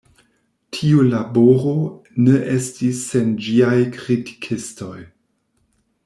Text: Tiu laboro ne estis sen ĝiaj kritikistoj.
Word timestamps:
Tiu 0.75 1.01
laboro 1.09 1.73
ne 2.27 2.39
estis 2.53 3.03
sen 3.09 3.31
ĝiaj 3.47 3.77
kritikistoj. 3.99 4.97